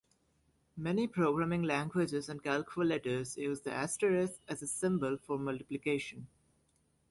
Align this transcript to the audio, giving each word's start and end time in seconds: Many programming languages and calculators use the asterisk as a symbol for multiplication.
Many 0.77 1.05
programming 1.05 1.61
languages 1.61 2.27
and 2.27 2.41
calculators 2.43 3.37
use 3.37 3.61
the 3.61 3.71
asterisk 3.71 4.39
as 4.47 4.63
a 4.63 4.67
symbol 4.67 5.15
for 5.15 5.37
multiplication. 5.37 6.27